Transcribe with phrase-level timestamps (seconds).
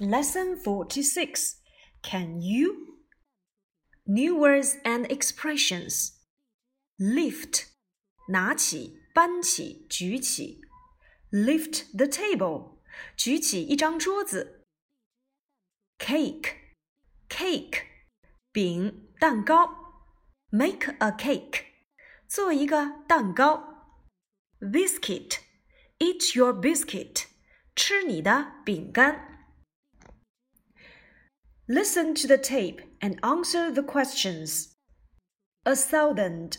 [0.00, 1.56] Lesson 46
[2.02, 2.98] Can you?
[4.06, 6.12] New words and expressions.
[6.98, 7.66] Lift
[8.28, 10.60] 拿起、搬起、举起。
[11.30, 12.78] Lift the table
[13.16, 14.66] 举起一张桌子。
[15.98, 16.56] Cake
[17.28, 17.84] cake
[18.50, 20.02] 饼、蛋糕。
[20.50, 21.64] Make a cake
[22.28, 24.00] 做一个蛋糕。
[24.60, 25.38] Biscuit
[25.98, 27.24] eat your biscuit
[27.74, 29.35] 吃你的饼干。
[31.68, 34.74] Listen to the tape and answer the questions.
[35.64, 36.58] A thousand.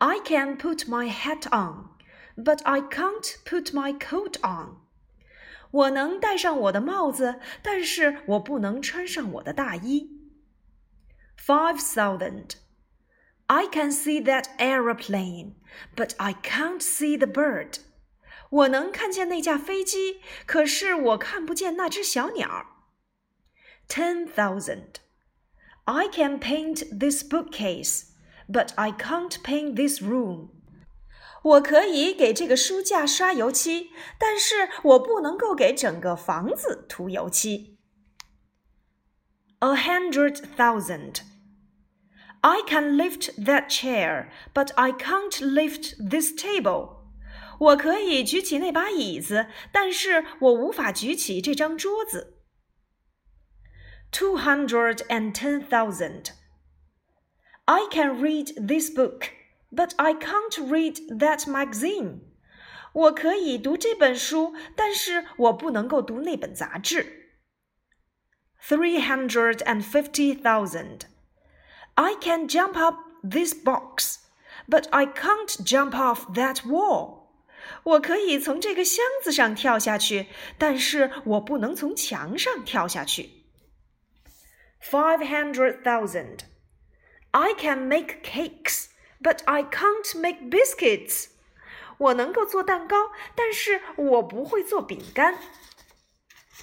[0.00, 1.90] I can put my hat on,
[2.36, 4.76] but I can't put my coat on.
[5.70, 10.10] 我能戴上我的帽子，但是我不能穿上我的大衣。
[11.36, 12.56] Five thousand.
[13.46, 15.54] I can see that aeroplane,
[15.96, 17.78] but I can't see the bird.
[18.50, 22.66] 我能看见那架飞机，可是我看不见那只小鸟。
[23.92, 25.00] ten thousand.
[25.84, 28.10] I can paint this bookcase,
[28.46, 30.50] but I can't paint this room.
[31.42, 37.78] 我可以给这个书架刷油漆，但是我不能够给整个房子涂油漆。
[39.60, 41.22] A hundred thousand.
[42.40, 46.98] I can lift that chair, but I can't lift this table.
[47.58, 52.31] 我可以举起那把椅子，但是我无法举起这张桌子。
[54.12, 56.32] two hundred and ten thousand.
[57.66, 59.30] I can read this book,
[59.70, 62.20] but I can't read that magazine.
[62.94, 67.34] 我可以读这本书，但是我不能够读那本杂志。
[68.60, 71.02] Three hundred and fifty thousand.
[71.94, 74.16] I can jump up this box,
[74.68, 77.28] but I can't jump off that wall.
[77.82, 80.26] 我可以从这个箱子上跳下去，
[80.56, 83.30] 但是我不能从墙上跳下去。
[84.82, 86.44] five hundred thousand.
[87.32, 88.88] I can make cakes,
[89.20, 91.26] but I can't make biscuits.
[91.98, 95.36] 我能够做蛋糕，但是我不会做饼干。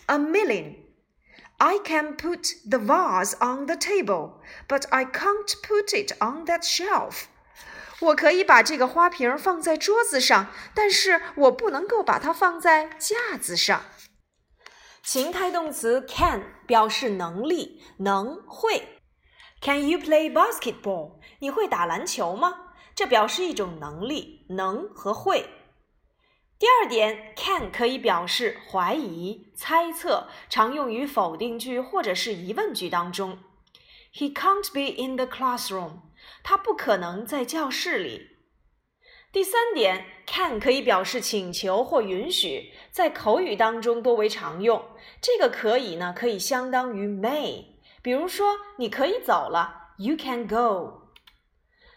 [0.08, 0.78] A million.
[1.58, 6.64] I can put the vase on the table, but I can't put it on that
[6.64, 7.26] shelf.
[8.02, 13.84] 我可以把这个花瓶放在桌子上，但是我不能够把它放在架子上。
[15.03, 19.01] 情态动词 can 表示能力、能、会。
[19.61, 21.19] Can you play basketball？
[21.41, 22.73] 你会打篮球吗？
[22.95, 25.49] 这表示一种能力，能和会。
[26.59, 33.39] 第二点，can 可以表示怀疑、猜测，常用于否定句或者是疑问句当中。
[34.13, 36.01] He can't be in the classroom。
[36.43, 38.37] 他不可能在教室里。
[39.33, 44.85] 第三点，can 可以表示请求或允许，在口语当中多为常用。
[45.23, 47.67] 这个可以呢，可以相当于 may。
[48.03, 51.13] 比如说，你可以走了，you can go。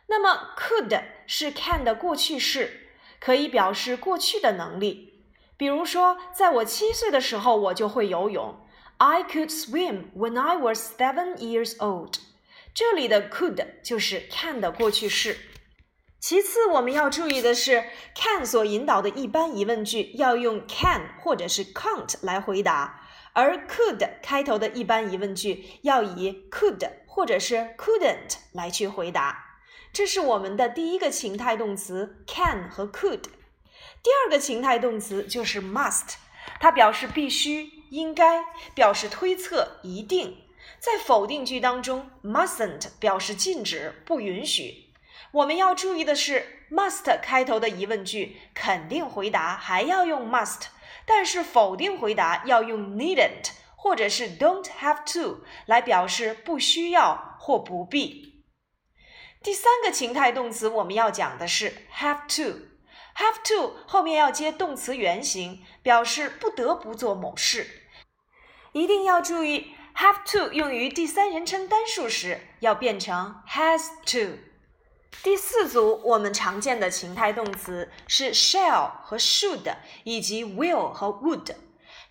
[0.06, 5.26] 那么 could 是 can 的过去式，可以表示过去的能力。
[5.58, 8.60] 比如说，在我七岁的时候，我就会游泳。
[8.98, 12.14] I could swim when I was seven years old。
[12.76, 15.38] 这里的 could 就是 can 的过去式。
[16.26, 17.84] 其次，我们要注意的是
[18.16, 23.02] ，can 所引导的一般疑问句要用 can 或者是 can't 来回答，
[23.34, 29.58] 而 could 开头的一般疑问句要以 could 或者是 couldn't 来去回答。
[29.92, 33.24] 这是我们的第一个情态动词 can 和 could。
[34.02, 36.14] 第二个情态动词就是 must，
[36.58, 40.38] 它表示必须、应该，表示推测、一定。
[40.80, 44.83] 在否定句当中，mustn't 表示禁止、不允许。
[45.34, 50.68] 我们要注意的是，must 开头的疑问句肯定回答还要用 must，
[51.08, 58.44] 但是否定回答要用 needn't 或者是 don't have to 来表示不需要或不必。
[59.42, 67.82] 第三个情态动词我们要讲的是 have to，have to 后面要接动词原形，表示不得不做某事。
[68.74, 74.53] 一定要注意，have to 用于第三人称单数时要变成 has to。
[75.22, 81.56] 第四组我们常见的情态动词是 shall 和 should，以及 will 和 would。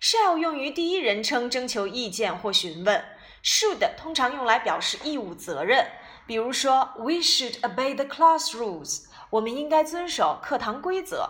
[0.01, 3.03] shall 用于第一人称征求意见或询问
[3.43, 5.85] ，should 通常用来表示义务责任。
[6.25, 9.05] 比如说，We should obey the class rules。
[9.29, 11.29] 我们应该遵守课堂规则。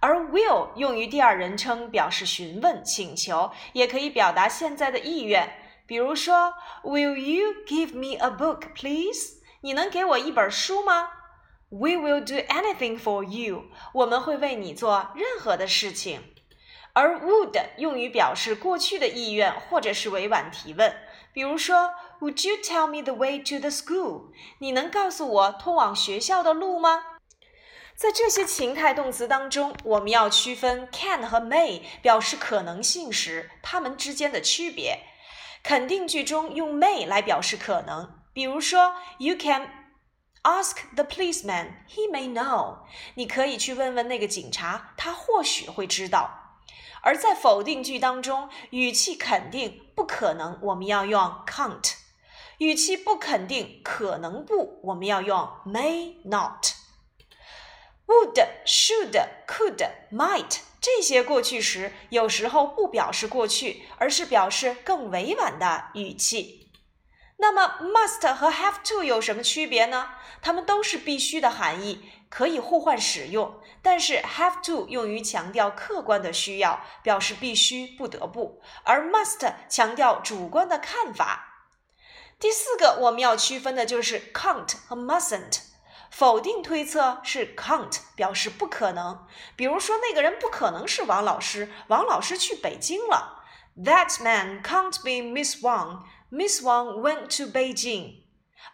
[0.00, 5.54] 而 will 用于第二人称表示询问、请求，也可以表达现在的意愿。
[5.86, 9.35] 比如说，Will you give me a book, please？
[9.62, 11.08] 你能给我一本书吗
[11.68, 13.64] ？We will do anything for you。
[13.92, 16.34] 我们会为你做任何的事情。
[16.92, 20.96] 而 would 用于表示过去的意愿或者是委婉提问。
[21.32, 24.30] 比如说，Would you tell me the way to the school？
[24.60, 27.02] 你能告诉我通往学校的路吗？
[27.94, 35.00] 在这些情态动词当中，我们要区分 can 和 may 表示可能性时它们之间的区别。
[35.62, 39.70] 肯定句中用 may 来表示可能，比如说，You can
[40.42, 42.80] ask the policeman; he may know。
[43.14, 46.58] 你可以去问问那个警察，他或许会知道。
[47.00, 51.94] 而在否定句当中，语气肯定不可能，我们要用 can't；
[52.58, 56.66] 语气不肯定可能不，我们要用 may not。
[58.06, 58.34] would、
[58.66, 59.18] should、
[59.48, 66.65] could、might 这些过去时有时候不表示过去，而是表示更委婉的语气。
[67.38, 70.10] 那么 must 和 have to 有什么区别呢？
[70.40, 73.60] 它们都是必须的含义，可以互换使用。
[73.82, 81.68] 但是 have to 用于强调客观的需要，表示必须、不得不；而 must 强调主观的看法。
[82.38, 85.60] 第四个我们要区分的就是 can't 和 mustn't。
[86.10, 89.26] 否定推测是 can't，表示不可能。
[89.54, 93.44] 比如说，那个人不可能是王老师，王老师去北京了。
[93.76, 96.04] That man can't be Miss Wang.
[96.30, 98.22] Miss Wang went to Beijing.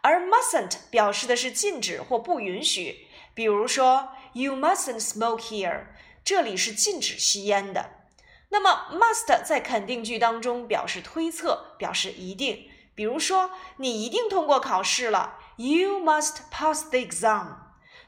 [0.01, 3.07] 而 mustn't 表示的是禁止或不允许。
[3.35, 5.87] 比如说，You mustn't smoke here.
[6.25, 7.91] 这里是禁止吸烟的。
[8.51, 12.69] 那么 must 在肯定句当中表示推测，表示一定。
[12.95, 15.39] 比如说，你一定通过考试了。
[15.57, 17.57] You must pass the exam。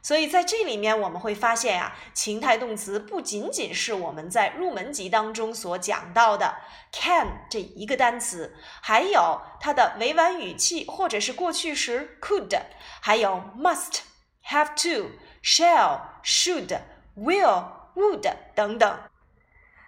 [0.04, 6.56] 所以在这里面我们会发现呀，情态动词不仅仅是我们在入门级当中所讲到的
[6.92, 12.54] can 这一个单词，还有它的委婉语气或者是过去时 could，
[13.00, 14.00] 还有 must、
[14.46, 15.12] have to、
[15.42, 16.80] shall、should、
[17.16, 17.64] will、
[17.94, 18.98] would 等等。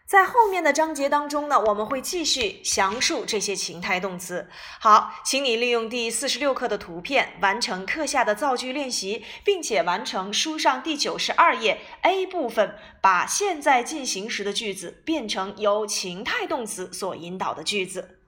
[0.06, 4.49] 在后面的章节当中呢，我们会继续详述这些情态动词。
[4.79, 18.20] 好，请你利用第四十六课的图片完成课下的造句练习，并且完成书上第九十二页 A 部分，把现在进行时的句子变成由情态动词所引导的句子。